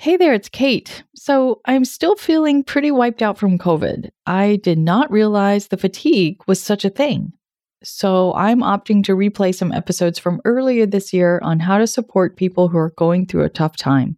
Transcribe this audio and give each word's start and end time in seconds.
Hey 0.00 0.16
there, 0.16 0.32
it's 0.32 0.48
Kate. 0.48 1.04
So 1.14 1.60
I'm 1.66 1.84
still 1.84 2.16
feeling 2.16 2.64
pretty 2.64 2.90
wiped 2.90 3.20
out 3.20 3.36
from 3.36 3.58
COVID. 3.58 4.08
I 4.24 4.56
did 4.62 4.78
not 4.78 5.12
realize 5.12 5.68
the 5.68 5.76
fatigue 5.76 6.38
was 6.46 6.58
such 6.58 6.86
a 6.86 6.88
thing. 6.88 7.34
So 7.82 8.32
I'm 8.32 8.60
opting 8.60 9.04
to 9.04 9.14
replay 9.14 9.54
some 9.54 9.72
episodes 9.72 10.18
from 10.18 10.40
earlier 10.46 10.86
this 10.86 11.12
year 11.12 11.38
on 11.42 11.60
how 11.60 11.76
to 11.76 11.86
support 11.86 12.38
people 12.38 12.68
who 12.68 12.78
are 12.78 12.94
going 12.96 13.26
through 13.26 13.44
a 13.44 13.50
tough 13.50 13.76
time. 13.76 14.16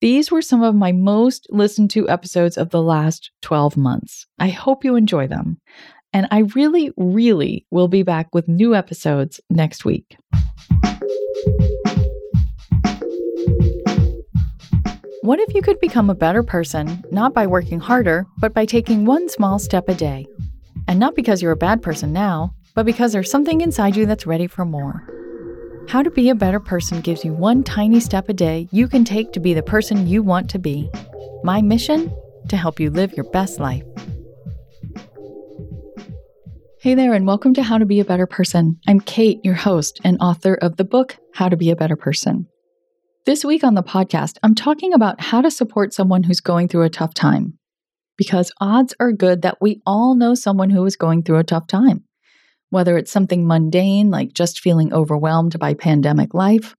These 0.00 0.32
were 0.32 0.42
some 0.42 0.64
of 0.64 0.74
my 0.74 0.90
most 0.90 1.46
listened 1.48 1.90
to 1.90 2.08
episodes 2.08 2.58
of 2.58 2.70
the 2.70 2.82
last 2.82 3.30
12 3.42 3.76
months. 3.76 4.26
I 4.40 4.48
hope 4.48 4.84
you 4.84 4.96
enjoy 4.96 5.28
them. 5.28 5.60
And 6.12 6.26
I 6.32 6.38
really, 6.56 6.90
really 6.96 7.66
will 7.70 7.86
be 7.86 8.02
back 8.02 8.34
with 8.34 8.48
new 8.48 8.74
episodes 8.74 9.40
next 9.48 9.84
week. 9.84 10.16
What 15.28 15.40
if 15.40 15.54
you 15.54 15.60
could 15.60 15.78
become 15.78 16.08
a 16.08 16.14
better 16.14 16.42
person, 16.42 17.04
not 17.10 17.34
by 17.34 17.46
working 17.46 17.80
harder, 17.80 18.26
but 18.38 18.54
by 18.54 18.64
taking 18.64 19.04
one 19.04 19.28
small 19.28 19.58
step 19.58 19.86
a 19.86 19.94
day? 19.94 20.26
And 20.86 20.98
not 20.98 21.14
because 21.14 21.42
you're 21.42 21.52
a 21.52 21.64
bad 21.68 21.82
person 21.82 22.14
now, 22.14 22.54
but 22.74 22.86
because 22.86 23.12
there's 23.12 23.30
something 23.30 23.60
inside 23.60 23.94
you 23.94 24.06
that's 24.06 24.26
ready 24.26 24.46
for 24.46 24.64
more. 24.64 25.06
How 25.86 26.02
to 26.02 26.10
Be 26.10 26.30
a 26.30 26.34
Better 26.34 26.60
Person 26.60 27.02
gives 27.02 27.26
you 27.26 27.34
one 27.34 27.62
tiny 27.62 28.00
step 28.00 28.30
a 28.30 28.32
day 28.32 28.68
you 28.72 28.88
can 28.88 29.04
take 29.04 29.32
to 29.32 29.38
be 29.38 29.52
the 29.52 29.62
person 29.62 30.06
you 30.06 30.22
want 30.22 30.48
to 30.48 30.58
be. 30.58 30.88
My 31.44 31.60
mission? 31.60 32.10
To 32.48 32.56
help 32.56 32.80
you 32.80 32.88
live 32.88 33.12
your 33.12 33.30
best 33.30 33.60
life. 33.60 33.84
Hey 36.80 36.94
there, 36.94 37.12
and 37.12 37.26
welcome 37.26 37.52
to 37.52 37.62
How 37.62 37.76
to 37.76 37.84
Be 37.84 38.00
a 38.00 38.04
Better 38.06 38.26
Person. 38.26 38.80
I'm 38.88 39.00
Kate, 39.00 39.44
your 39.44 39.56
host 39.56 40.00
and 40.04 40.16
author 40.22 40.54
of 40.54 40.78
the 40.78 40.84
book, 40.84 41.18
How 41.34 41.50
to 41.50 41.56
Be 41.58 41.68
a 41.68 41.76
Better 41.76 41.96
Person. 41.96 42.46
This 43.28 43.44
week 43.44 43.62
on 43.62 43.74
the 43.74 43.82
podcast, 43.82 44.38
I'm 44.42 44.54
talking 44.54 44.94
about 44.94 45.20
how 45.20 45.42
to 45.42 45.50
support 45.50 45.92
someone 45.92 46.22
who's 46.22 46.40
going 46.40 46.66
through 46.66 46.84
a 46.84 46.88
tough 46.88 47.12
time. 47.12 47.58
Because 48.16 48.50
odds 48.58 48.94
are 48.98 49.12
good 49.12 49.42
that 49.42 49.60
we 49.60 49.82
all 49.84 50.14
know 50.14 50.34
someone 50.34 50.70
who 50.70 50.82
is 50.86 50.96
going 50.96 51.22
through 51.22 51.36
a 51.36 51.44
tough 51.44 51.66
time. 51.66 52.04
Whether 52.70 52.96
it's 52.96 53.12
something 53.12 53.46
mundane, 53.46 54.08
like 54.08 54.32
just 54.32 54.60
feeling 54.60 54.94
overwhelmed 54.94 55.58
by 55.58 55.74
pandemic 55.74 56.32
life, 56.32 56.74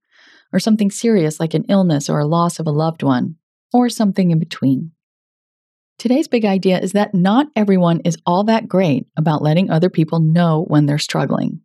or 0.52 0.58
something 0.58 0.90
serious, 0.90 1.38
like 1.38 1.54
an 1.54 1.66
illness 1.68 2.10
or 2.10 2.18
a 2.18 2.26
loss 2.26 2.58
of 2.58 2.66
a 2.66 2.72
loved 2.72 3.04
one, 3.04 3.36
or 3.72 3.88
something 3.88 4.32
in 4.32 4.40
between. 4.40 4.90
Today's 6.00 6.26
big 6.26 6.44
idea 6.44 6.80
is 6.80 6.90
that 6.94 7.14
not 7.14 7.46
everyone 7.54 8.00
is 8.00 8.18
all 8.26 8.42
that 8.42 8.66
great 8.66 9.06
about 9.16 9.40
letting 9.40 9.70
other 9.70 9.88
people 9.88 10.18
know 10.18 10.64
when 10.66 10.86
they're 10.86 10.98
struggling. 10.98 11.60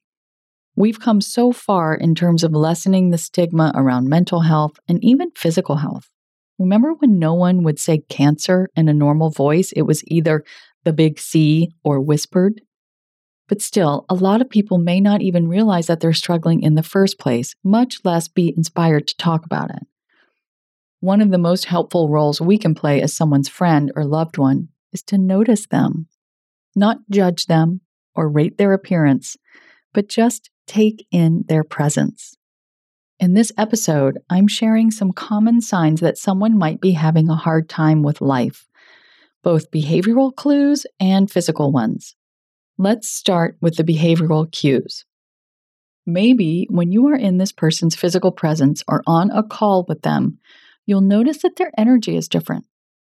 We've 0.77 0.99
come 0.99 1.21
so 1.21 1.53
far 1.53 1.95
in 1.95 2.15
terms 2.15 2.43
of 2.43 2.51
lessening 2.51 3.09
the 3.09 3.17
stigma 3.17 3.71
around 3.75 4.09
mental 4.09 4.41
health 4.41 4.77
and 4.89 5.01
even 5.03 5.31
physical 5.35 5.77
health. 5.77 6.09
Remember 6.59 6.93
when 6.93 7.17
no 7.17 7.33
one 7.33 7.63
would 7.63 7.79
say 7.79 7.99
cancer 8.09 8.69
in 8.75 8.89
a 8.89 8.93
normal 8.93 9.29
voice? 9.29 9.71
It 9.71 9.83
was 9.83 10.03
either 10.07 10.43
the 10.83 10.93
big 10.93 11.19
C 11.19 11.71
or 11.83 12.01
whispered. 12.01 12.61
But 13.47 13.61
still, 13.61 14.05
a 14.09 14.15
lot 14.15 14.41
of 14.41 14.49
people 14.49 14.77
may 14.77 14.99
not 14.99 15.21
even 15.21 15.47
realize 15.47 15.87
that 15.87 15.99
they're 15.99 16.13
struggling 16.13 16.61
in 16.61 16.75
the 16.75 16.83
first 16.83 17.19
place, 17.19 17.55
much 17.63 17.99
less 18.03 18.27
be 18.27 18.53
inspired 18.55 19.07
to 19.07 19.17
talk 19.17 19.45
about 19.45 19.69
it. 19.69 19.83
One 20.99 21.21
of 21.21 21.29
the 21.29 21.37
most 21.37 21.65
helpful 21.65 22.09
roles 22.09 22.41
we 22.41 22.57
can 22.57 22.73
play 22.73 23.01
as 23.01 23.15
someone's 23.15 23.49
friend 23.49 23.91
or 23.95 24.03
loved 24.03 24.37
one 24.37 24.69
is 24.91 25.03
to 25.03 25.17
notice 25.17 25.67
them, 25.67 26.07
not 26.75 26.99
judge 27.09 27.45
them 27.45 27.81
or 28.15 28.29
rate 28.29 28.57
their 28.57 28.73
appearance, 28.73 29.37
but 29.93 30.09
just 30.09 30.49
take 30.65 31.07
in 31.11 31.45
their 31.47 31.63
presence. 31.63 32.35
In 33.19 33.33
this 33.33 33.51
episode, 33.57 34.19
I'm 34.29 34.47
sharing 34.47 34.91
some 34.91 35.13
common 35.13 35.61
signs 35.61 36.01
that 36.01 36.17
someone 36.17 36.57
might 36.57 36.81
be 36.81 36.91
having 36.91 37.29
a 37.29 37.35
hard 37.35 37.69
time 37.69 38.03
with 38.03 38.19
life, 38.19 38.67
both 39.41 39.71
behavioral 39.71 40.35
clues 40.35 40.85
and 40.99 41.31
physical 41.31 41.71
ones. 41.71 42.15
Let's 42.77 43.07
start 43.07 43.57
with 43.61 43.77
the 43.77 43.83
behavioral 43.83 44.51
cues. 44.51 45.05
Maybe 46.05 46.67
when 46.69 46.91
you 46.91 47.07
are 47.07 47.15
in 47.15 47.37
this 47.37 47.53
person's 47.53 47.95
physical 47.95 48.31
presence 48.31 48.83
or 48.87 49.01
on 49.07 49.31
a 49.31 49.43
call 49.43 49.85
with 49.87 50.01
them, 50.01 50.39
you'll 50.85 51.01
notice 51.01 51.41
that 51.41 51.55
their 51.55 51.71
energy 51.77 52.17
is 52.17 52.27
different. 52.27 52.65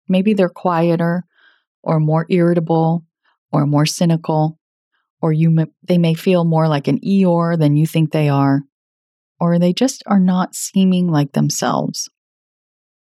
Maybe 0.07 0.33
they're 0.33 0.47
quieter 0.47 1.23
or 1.81 1.99
more 1.99 2.25
irritable 2.29 3.03
or 3.51 3.65
more 3.65 3.85
cynical 3.85 4.56
or 5.21 5.33
you 5.33 5.67
they 5.83 5.97
may 5.97 6.13
feel 6.13 6.43
more 6.45 6.67
like 6.67 6.87
an 6.87 6.99
Eeyore 6.99 7.57
than 7.57 7.75
you 7.75 7.87
think 7.87 8.11
they 8.11 8.29
are, 8.29 8.61
or 9.39 9.59
they 9.59 9.73
just 9.73 10.03
are 10.05 10.19
not 10.19 10.55
seeming 10.55 11.07
like 11.07 11.33
themselves. 11.33 12.09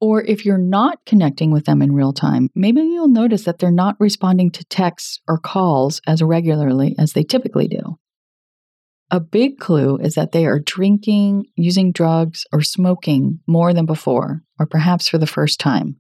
Or 0.01 0.23
if 0.23 0.45
you're 0.45 0.59
not 0.59 1.05
connecting 1.07 1.51
with 1.51 1.65
them 1.65 1.83
in 1.83 1.93
real 1.93 2.13
time, 2.13 2.51
maybe 2.55 2.83
you'll 2.83 3.09
notice 3.09 3.45
that 3.45 3.59
they're 3.59 3.71
not 3.73 3.97
responding 3.99 4.51
to 4.53 4.65
texts 4.65 5.21
or 5.27 5.39
calls 5.39 6.01
as 6.07 6.23
regularly 6.23 6.95
as 6.99 7.13
they 7.13 7.25
typically 7.25 7.67
do. 7.67 7.99
A 9.11 9.21
big 9.21 9.59
clue 9.59 9.97
is 9.97 10.15
that 10.15 10.33
they 10.33 10.47
are 10.47 10.61
drinking, 10.61 11.47
using 11.57 11.93
drugs, 11.93 12.45
or 12.53 12.61
smoking 12.63 13.41
more 13.47 13.73
than 13.73 13.87
before, 13.87 14.43
or 14.59 14.67
perhaps 14.67 15.09
for 15.09 15.19
the 15.19 15.27
first 15.27 15.59
time. 15.59 15.99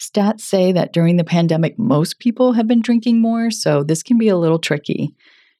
Stats 0.00 0.42
say 0.42 0.72
that 0.72 0.92
during 0.92 1.16
the 1.16 1.24
pandemic, 1.24 1.78
most 1.78 2.18
people 2.18 2.52
have 2.52 2.68
been 2.68 2.80
drinking 2.82 3.20
more, 3.20 3.50
so 3.50 3.82
this 3.82 4.02
can 4.02 4.16
be 4.16 4.28
a 4.28 4.36
little 4.36 4.58
tricky. 4.58 5.14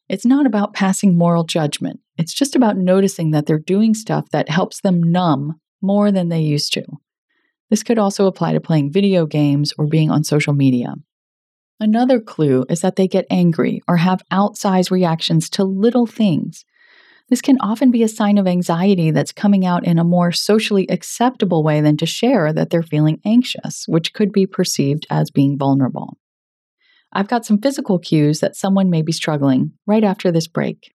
It's 0.08 0.24
not 0.24 0.46
about 0.46 0.74
passing 0.74 1.18
moral 1.18 1.44
judgment, 1.44 2.00
it's 2.16 2.32
just 2.32 2.56
about 2.56 2.76
noticing 2.76 3.32
that 3.32 3.46
they're 3.46 3.58
doing 3.58 3.94
stuff 3.94 4.30
that 4.30 4.48
helps 4.48 4.80
them 4.80 5.02
numb 5.02 5.60
more 5.82 6.10
than 6.10 6.28
they 6.28 6.40
used 6.40 6.72
to. 6.74 6.84
This 7.70 7.82
could 7.82 7.98
also 7.98 8.26
apply 8.26 8.52
to 8.52 8.60
playing 8.60 8.92
video 8.92 9.26
games 9.26 9.72
or 9.78 9.86
being 9.86 10.10
on 10.10 10.24
social 10.24 10.54
media. 10.54 10.94
Another 11.80 12.20
clue 12.20 12.64
is 12.68 12.80
that 12.80 12.96
they 12.96 13.06
get 13.06 13.26
angry 13.30 13.82
or 13.86 13.98
have 13.98 14.22
outsized 14.32 14.90
reactions 14.90 15.48
to 15.50 15.64
little 15.64 16.06
things. 16.06 16.64
This 17.28 17.42
can 17.42 17.58
often 17.60 17.90
be 17.90 18.02
a 18.02 18.08
sign 18.08 18.38
of 18.38 18.46
anxiety 18.46 19.10
that's 19.10 19.32
coming 19.32 19.66
out 19.66 19.86
in 19.86 19.98
a 19.98 20.04
more 20.04 20.32
socially 20.32 20.86
acceptable 20.88 21.62
way 21.62 21.82
than 21.82 21.98
to 21.98 22.06
share 22.06 22.52
that 22.54 22.70
they're 22.70 22.82
feeling 22.82 23.20
anxious, 23.24 23.84
which 23.86 24.14
could 24.14 24.32
be 24.32 24.46
perceived 24.46 25.06
as 25.10 25.30
being 25.30 25.58
vulnerable. 25.58 26.16
I've 27.12 27.28
got 27.28 27.44
some 27.44 27.60
physical 27.60 27.98
cues 27.98 28.40
that 28.40 28.56
someone 28.56 28.88
may 28.88 29.02
be 29.02 29.12
struggling 29.12 29.72
right 29.86 30.04
after 30.04 30.32
this 30.32 30.46
break. 30.46 30.92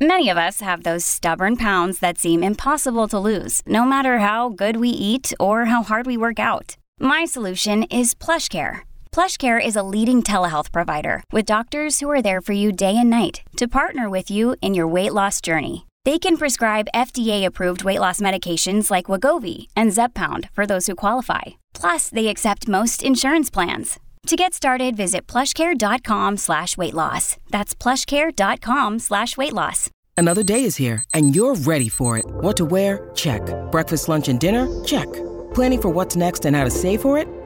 Many 0.00 0.28
of 0.28 0.36
us 0.36 0.60
have 0.60 0.84
those 0.84 1.04
stubborn 1.04 1.56
pounds 1.56 1.98
that 1.98 2.18
seem 2.18 2.42
impossible 2.42 3.08
to 3.08 3.18
lose, 3.18 3.62
no 3.66 3.84
matter 3.84 4.18
how 4.18 4.50
good 4.50 4.76
we 4.76 4.90
eat 4.90 5.32
or 5.40 5.64
how 5.64 5.82
hard 5.82 6.06
we 6.06 6.16
work 6.16 6.38
out. 6.38 6.76
My 7.00 7.24
solution 7.24 7.82
is 7.84 8.14
PlushCare 8.14 8.85
PlushCare 9.16 9.58
is 9.58 9.76
a 9.76 9.82
leading 9.82 10.22
telehealth 10.22 10.70
provider 10.70 11.24
with 11.32 11.46
doctors 11.46 12.00
who 12.00 12.10
are 12.10 12.20
there 12.20 12.42
for 12.42 12.52
you 12.52 12.70
day 12.70 12.98
and 12.98 13.08
night 13.08 13.40
to 13.56 13.66
partner 13.66 14.10
with 14.10 14.30
you 14.30 14.56
in 14.60 14.74
your 14.74 14.86
weight 14.86 15.14
loss 15.14 15.40
journey. 15.40 15.86
They 16.04 16.18
can 16.18 16.36
prescribe 16.36 16.92
FDA-approved 16.94 17.82
weight 17.82 17.98
loss 17.98 18.20
medications 18.20 18.90
like 18.90 19.06
Wegovy 19.06 19.68
and 19.74 19.90
Zepbound 19.90 20.50
for 20.52 20.66
those 20.66 20.86
who 20.86 20.94
qualify. 20.94 21.44
Plus, 21.72 22.10
they 22.10 22.26
accept 22.26 22.68
most 22.68 23.02
insurance 23.02 23.48
plans. 23.48 23.98
To 24.26 24.36
get 24.36 24.52
started, 24.52 24.98
visit 24.98 25.26
plushcare.com 25.26 26.36
slash 26.36 26.76
weight 26.76 26.92
loss. 26.92 27.38
That's 27.48 27.74
plushcare.com 27.74 28.98
slash 28.98 29.34
weight 29.38 29.54
loss. 29.54 29.88
Another 30.18 30.42
day 30.42 30.62
is 30.62 30.76
here 30.76 31.02
and 31.14 31.34
you're 31.34 31.54
ready 31.54 31.88
for 31.88 32.18
it. 32.18 32.26
What 32.26 32.58
to 32.58 32.66
wear? 32.66 33.10
Check. 33.14 33.40
Breakfast, 33.72 34.10
lunch, 34.10 34.28
and 34.28 34.38
dinner? 34.38 34.68
Check. 34.84 35.10
Planning 35.54 35.80
for 35.80 35.88
what's 35.88 36.16
next 36.16 36.44
and 36.44 36.54
how 36.54 36.64
to 36.64 36.70
save 36.70 37.00
for 37.00 37.16
it? 37.16 37.45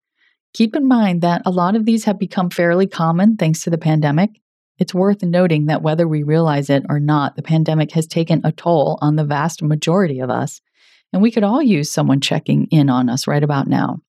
Keep 0.53 0.75
in 0.75 0.87
mind 0.87 1.21
that 1.21 1.41
a 1.45 1.51
lot 1.51 1.75
of 1.75 1.85
these 1.85 2.03
have 2.03 2.19
become 2.19 2.49
fairly 2.49 2.85
common 2.85 3.37
thanks 3.37 3.61
to 3.61 3.69
the 3.69 3.77
pandemic. 3.77 4.31
It's 4.77 4.93
worth 4.93 5.23
noting 5.23 5.67
that 5.67 5.81
whether 5.81 6.07
we 6.07 6.23
realize 6.23 6.69
it 6.69 6.83
or 6.89 6.99
not, 6.99 7.35
the 7.35 7.41
pandemic 7.41 7.91
has 7.91 8.05
taken 8.05 8.41
a 8.43 8.51
toll 8.51 8.97
on 9.01 9.15
the 9.15 9.23
vast 9.23 9.61
majority 9.61 10.19
of 10.19 10.29
us, 10.29 10.59
and 11.13 11.21
we 11.21 11.31
could 11.31 11.43
all 11.43 11.61
use 11.61 11.89
someone 11.89 12.19
checking 12.19 12.65
in 12.65 12.89
on 12.89 13.09
us 13.09 13.27
right 13.27 13.43
about 13.43 13.67
now. 13.67 13.99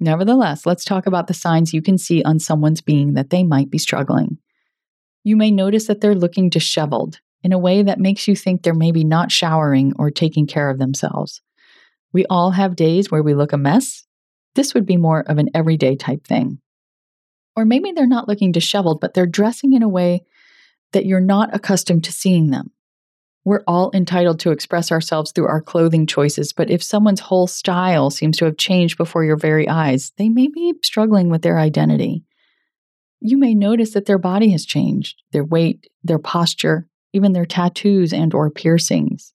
Nevertheless, 0.00 0.66
let's 0.66 0.84
talk 0.84 1.06
about 1.06 1.26
the 1.26 1.34
signs 1.34 1.72
you 1.72 1.82
can 1.82 1.98
see 1.98 2.22
on 2.22 2.38
someone's 2.38 2.80
being 2.80 3.14
that 3.14 3.30
they 3.30 3.44
might 3.44 3.70
be 3.70 3.78
struggling. 3.78 4.38
You 5.22 5.36
may 5.36 5.50
notice 5.50 5.86
that 5.86 6.00
they're 6.00 6.14
looking 6.14 6.50
disheveled 6.50 7.20
in 7.42 7.52
a 7.52 7.58
way 7.58 7.82
that 7.82 8.00
makes 8.00 8.26
you 8.26 8.34
think 8.34 8.62
they're 8.62 8.74
maybe 8.74 9.04
not 9.04 9.30
showering 9.30 9.92
or 9.98 10.10
taking 10.10 10.46
care 10.46 10.68
of 10.68 10.78
themselves. 10.78 11.42
We 12.12 12.26
all 12.26 12.50
have 12.52 12.74
days 12.74 13.10
where 13.10 13.22
we 13.22 13.34
look 13.34 13.52
a 13.52 13.58
mess 13.58 14.05
this 14.56 14.74
would 14.74 14.86
be 14.86 14.96
more 14.96 15.20
of 15.20 15.38
an 15.38 15.50
everyday 15.54 15.94
type 15.94 16.26
thing. 16.26 16.58
Or 17.54 17.64
maybe 17.64 17.92
they're 17.92 18.06
not 18.06 18.28
looking 18.28 18.52
disheveled, 18.52 19.00
but 19.00 19.14
they're 19.14 19.26
dressing 19.26 19.72
in 19.72 19.82
a 19.82 19.88
way 19.88 20.24
that 20.92 21.06
you're 21.06 21.20
not 21.20 21.54
accustomed 21.54 22.04
to 22.04 22.12
seeing 22.12 22.50
them. 22.50 22.70
We're 23.44 23.62
all 23.66 23.92
entitled 23.94 24.40
to 24.40 24.50
express 24.50 24.90
ourselves 24.90 25.30
through 25.30 25.46
our 25.46 25.62
clothing 25.62 26.06
choices, 26.06 26.52
but 26.52 26.68
if 26.68 26.82
someone's 26.82 27.20
whole 27.20 27.46
style 27.46 28.10
seems 28.10 28.36
to 28.38 28.44
have 28.44 28.56
changed 28.56 28.98
before 28.98 29.24
your 29.24 29.36
very 29.36 29.68
eyes, 29.68 30.12
they 30.18 30.28
may 30.28 30.48
be 30.48 30.74
struggling 30.82 31.30
with 31.30 31.42
their 31.42 31.58
identity. 31.58 32.24
You 33.20 33.38
may 33.38 33.54
notice 33.54 33.92
that 33.92 34.06
their 34.06 34.18
body 34.18 34.50
has 34.50 34.66
changed, 34.66 35.22
their 35.30 35.44
weight, 35.44 35.86
their 36.02 36.18
posture, 36.18 36.88
even 37.12 37.32
their 37.32 37.46
tattoos 37.46 38.12
and 38.12 38.34
or 38.34 38.50
piercings. 38.50 39.32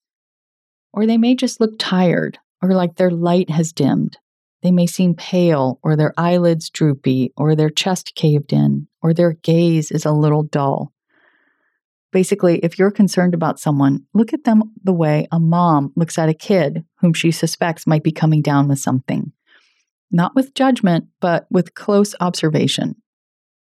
Or 0.94 1.06
they 1.06 1.18
may 1.18 1.34
just 1.34 1.62
look 1.62 1.80
tired 1.80 2.38
or 2.62 2.74
like 2.74 2.96
their 2.96 3.12
light 3.12 3.50
has 3.50 3.72
dimmed. 3.72 4.18
They 4.62 4.72
may 4.72 4.86
seem 4.86 5.16
pale, 5.16 5.80
or 5.82 5.96
their 5.96 6.14
eyelids 6.18 6.70
droopy, 6.70 7.34
or 7.36 7.56
their 7.56 7.70
chest 7.70 8.14
caved 8.16 8.54
in, 8.54 8.88
or 9.02 9.14
their 9.14 9.34
gaze 9.34 9.90
is 9.92 10.06
a 10.06 10.12
little 10.12 10.44
dull. 10.44 10.94
Basically, 12.12 12.60
if 12.60 12.78
you're 12.78 12.92
concerned 12.92 13.34
about 13.34 13.60
someone, 13.60 14.06
look 14.14 14.34
at 14.34 14.44
them 14.44 14.74
the 14.84 14.94
way 14.94 15.28
a 15.32 15.40
mom 15.40 15.94
looks 15.96 16.20
at 16.20 16.30
a 16.30 16.34
kid 16.34 16.84
whom 17.00 17.14
she 17.14 17.32
suspects 17.32 17.88
might 17.88 18.04
be 18.04 18.12
coming 18.12 18.42
down 18.42 18.68
with 18.68 18.80
something. 18.80 19.32
Not 20.12 20.36
with 20.36 20.54
judgment, 20.54 21.06
but 21.22 21.48
with 21.50 21.74
close 21.74 22.14
observation. 22.20 22.98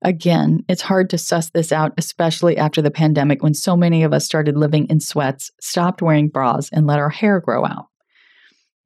Again, 0.04 0.64
it's 0.70 0.84
hard 0.84 1.10
to 1.10 1.18
suss 1.18 1.50
this 1.50 1.72
out, 1.72 1.94
especially 1.98 2.56
after 2.56 2.84
the 2.84 2.92
pandemic 2.92 3.42
when 3.42 3.56
so 3.56 3.76
many 3.76 4.04
of 4.04 4.14
us 4.14 4.24
started 4.24 4.56
living 4.56 4.88
in 4.88 5.00
sweats, 5.00 5.52
stopped 5.60 6.04
wearing 6.04 6.30
bras, 6.30 6.70
and 6.72 6.86
let 6.86 7.00
our 7.00 7.10
hair 7.10 7.42
grow 7.42 7.66
out 7.66 7.88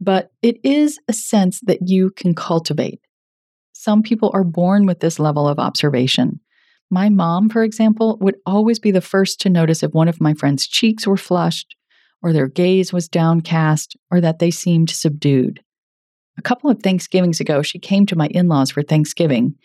but 0.02 0.32
it 0.42 0.58
is 0.64 1.00
a 1.08 1.14
sense 1.14 1.62
that 1.62 1.88
you 1.88 2.10
can 2.10 2.34
cultivate. 2.34 3.00
Some 3.72 4.02
people 4.02 4.32
are 4.34 4.44
born 4.44 4.88
with 4.88 5.00
this 5.00 5.20
level 5.20 5.48
of 5.48 5.60
observation. 5.60 6.40
My 6.90 7.08
mom, 7.08 7.50
for 7.50 7.64
example, 7.64 8.18
would 8.20 8.36
always 8.46 8.80
be 8.80 8.92
the 8.92 9.00
first 9.00 9.40
to 9.42 9.50
notice 9.50 9.84
if 9.84 9.92
one 9.94 10.08
of 10.08 10.20
my 10.20 10.34
friends' 10.34 10.68
cheeks 10.68 11.08
were 11.08 11.18
flushed, 11.18 11.76
or 12.22 12.34
their 12.34 12.48
gaze 12.48 12.92
was 12.92 13.08
downcast, 13.08 13.96
or 14.10 14.20
that 14.20 14.40
they 14.40 14.52
seemed 14.52 14.90
subdued. 14.90 15.62
A 16.38 16.42
couple 16.42 16.70
of 16.70 16.82
Thanksgivings 16.82 17.40
ago, 17.40 17.62
she 17.62 17.80
came 17.80 18.06
to 18.08 18.16
my 18.16 18.28
in 18.28 18.48
laws 18.48 18.72
for 18.72 18.82
Thanksgiving. 18.82 19.56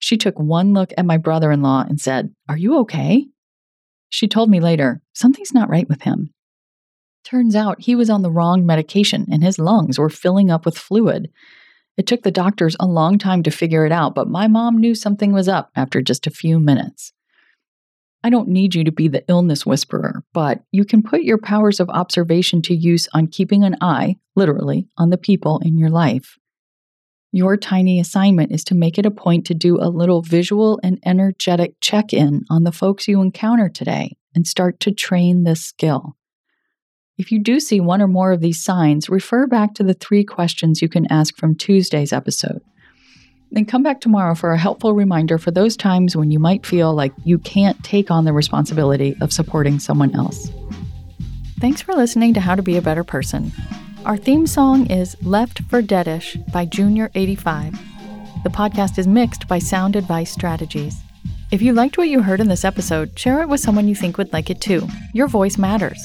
She 0.00 0.16
took 0.16 0.38
one 0.38 0.72
look 0.72 0.92
at 0.98 1.06
my 1.06 1.16
brother 1.16 1.52
in 1.52 1.62
law 1.62 1.84
and 1.88 2.00
said, 2.00 2.34
Are 2.48 2.56
you 2.56 2.78
okay? 2.80 3.26
She 4.08 4.26
told 4.26 4.50
me 4.50 4.60
later, 4.60 5.00
Something's 5.12 5.54
not 5.54 5.70
right 5.70 5.88
with 5.88 6.02
him. 6.02 6.33
Turns 7.24 7.56
out 7.56 7.80
he 7.80 7.94
was 7.94 8.10
on 8.10 8.22
the 8.22 8.30
wrong 8.30 8.66
medication 8.66 9.26
and 9.32 9.42
his 9.42 9.58
lungs 9.58 9.98
were 9.98 10.10
filling 10.10 10.50
up 10.50 10.66
with 10.66 10.76
fluid. 10.76 11.30
It 11.96 12.06
took 12.06 12.22
the 12.22 12.30
doctors 12.30 12.76
a 12.78 12.86
long 12.86 13.18
time 13.18 13.42
to 13.44 13.50
figure 13.50 13.86
it 13.86 13.92
out, 13.92 14.14
but 14.14 14.28
my 14.28 14.46
mom 14.46 14.78
knew 14.78 14.94
something 14.94 15.32
was 15.32 15.48
up 15.48 15.70
after 15.74 16.02
just 16.02 16.26
a 16.26 16.30
few 16.30 16.60
minutes. 16.60 17.12
I 18.22 18.30
don't 18.30 18.48
need 18.48 18.74
you 18.74 18.84
to 18.84 18.92
be 18.92 19.08
the 19.08 19.24
illness 19.28 19.64
whisperer, 19.66 20.24
but 20.32 20.64
you 20.72 20.84
can 20.84 21.02
put 21.02 21.22
your 21.22 21.38
powers 21.38 21.78
of 21.78 21.90
observation 21.90 22.62
to 22.62 22.74
use 22.74 23.06
on 23.12 23.26
keeping 23.26 23.64
an 23.64 23.76
eye, 23.80 24.16
literally, 24.34 24.88
on 24.96 25.10
the 25.10 25.18
people 25.18 25.60
in 25.64 25.76
your 25.76 25.90
life. 25.90 26.38
Your 27.32 27.56
tiny 27.56 28.00
assignment 28.00 28.52
is 28.52 28.64
to 28.64 28.74
make 28.74 28.98
it 28.98 29.06
a 29.06 29.10
point 29.10 29.44
to 29.46 29.54
do 29.54 29.78
a 29.78 29.90
little 29.90 30.22
visual 30.22 30.80
and 30.82 30.98
energetic 31.04 31.74
check 31.80 32.12
in 32.12 32.44
on 32.48 32.64
the 32.64 32.72
folks 32.72 33.08
you 33.08 33.20
encounter 33.20 33.68
today 33.68 34.16
and 34.34 34.46
start 34.46 34.80
to 34.80 34.92
train 34.92 35.44
this 35.44 35.62
skill. 35.62 36.16
If 37.16 37.30
you 37.30 37.38
do 37.38 37.60
see 37.60 37.78
one 37.78 38.02
or 38.02 38.08
more 38.08 38.32
of 38.32 38.40
these 38.40 38.60
signs, 38.60 39.08
refer 39.08 39.46
back 39.46 39.74
to 39.74 39.84
the 39.84 39.94
three 39.94 40.24
questions 40.24 40.82
you 40.82 40.88
can 40.88 41.06
ask 41.12 41.36
from 41.36 41.54
Tuesday's 41.54 42.12
episode. 42.12 42.60
Then 43.52 43.66
come 43.66 43.84
back 43.84 44.00
tomorrow 44.00 44.34
for 44.34 44.50
a 44.50 44.58
helpful 44.58 44.94
reminder 44.94 45.38
for 45.38 45.52
those 45.52 45.76
times 45.76 46.16
when 46.16 46.32
you 46.32 46.40
might 46.40 46.66
feel 46.66 46.92
like 46.92 47.12
you 47.24 47.38
can't 47.38 47.80
take 47.84 48.10
on 48.10 48.24
the 48.24 48.32
responsibility 48.32 49.14
of 49.20 49.32
supporting 49.32 49.78
someone 49.78 50.12
else. 50.16 50.50
Thanks 51.60 51.80
for 51.80 51.92
listening 51.92 52.34
to 52.34 52.40
How 52.40 52.56
to 52.56 52.62
Be 52.62 52.76
a 52.76 52.82
Better 52.82 53.04
Person. 53.04 53.52
Our 54.04 54.16
theme 54.16 54.48
song 54.48 54.90
is 54.90 55.16
Left 55.22 55.62
for 55.70 55.80
Deadish 55.80 56.34
by 56.50 56.66
Junior85. 56.66 57.78
The 58.42 58.50
podcast 58.50 58.98
is 58.98 59.06
mixed 59.06 59.46
by 59.46 59.60
Sound 59.60 59.94
Advice 59.94 60.32
Strategies. 60.32 60.96
If 61.52 61.62
you 61.62 61.74
liked 61.74 61.96
what 61.96 62.08
you 62.08 62.22
heard 62.22 62.40
in 62.40 62.48
this 62.48 62.64
episode, 62.64 63.16
share 63.16 63.40
it 63.40 63.48
with 63.48 63.60
someone 63.60 63.86
you 63.86 63.94
think 63.94 64.18
would 64.18 64.32
like 64.32 64.50
it 64.50 64.60
too. 64.60 64.88
Your 65.12 65.28
voice 65.28 65.56
matters. 65.56 66.04